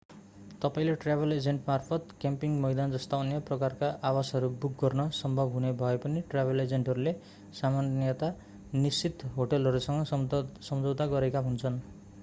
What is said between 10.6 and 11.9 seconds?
सम्झौता गरेका हुन्छन्